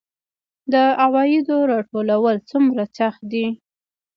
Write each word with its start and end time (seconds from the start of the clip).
د 0.73 0.73
عوایدو 1.03 1.57
راټولول 1.71 2.35
څومره 2.49 2.83
سخت 2.97 3.21
دي؟ 3.31 3.45